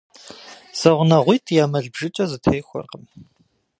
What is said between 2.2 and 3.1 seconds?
зэтехуэркъым.